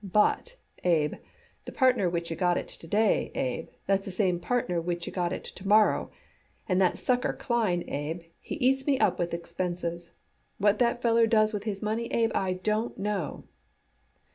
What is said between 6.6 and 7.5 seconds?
and that sucker